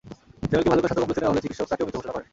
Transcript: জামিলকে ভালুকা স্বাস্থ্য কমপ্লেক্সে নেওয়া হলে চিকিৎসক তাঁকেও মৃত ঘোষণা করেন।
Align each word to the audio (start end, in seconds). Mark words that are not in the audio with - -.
জামিলকে 0.49 0.69
ভালুকা 0.71 0.87
স্বাস্থ্য 0.87 1.01
কমপ্লেক্সে 1.01 1.21
নেওয়া 1.23 1.33
হলে 1.33 1.43
চিকিৎসক 1.45 1.67
তাঁকেও 1.69 1.85
মৃত 1.87 1.95
ঘোষণা 1.99 2.13
করেন। 2.15 2.27